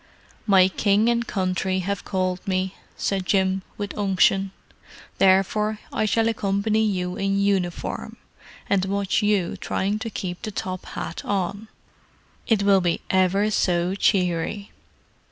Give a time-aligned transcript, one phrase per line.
[0.47, 4.49] "My King and Country have called me," said Jim, with unction.
[5.19, 11.23] "Therefore I shall accompany you in uniform—and watch you trying to keep the top hat
[11.23, 11.67] on.
[12.47, 14.71] It will be ever so cheery."